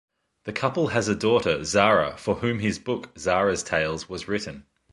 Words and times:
The 0.45 0.51
couple 0.51 0.87
has 0.87 1.07
a 1.07 1.13
daughter, 1.13 1.63
Zara, 1.63 2.17
for 2.17 2.37
whom 2.37 2.57
his 2.57 2.79
book, 2.79 3.15
Zara's 3.19 3.61
Tales, 3.61 4.09
was 4.09 4.27
written. 4.27 4.65